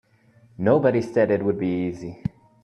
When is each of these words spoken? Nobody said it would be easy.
Nobody 0.57 0.99
said 0.99 1.29
it 1.29 1.45
would 1.45 1.59
be 1.59 1.67
easy. 1.85 2.23